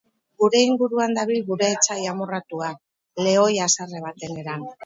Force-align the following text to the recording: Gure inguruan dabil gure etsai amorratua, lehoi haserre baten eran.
Gure 0.43 0.61
inguruan 0.67 1.13
dabil 1.17 1.43
gure 1.51 1.69
etsai 1.75 1.99
amorratua, 2.13 2.73
lehoi 3.27 3.55
haserre 3.67 4.05
baten 4.09 4.43
eran. 4.47 4.71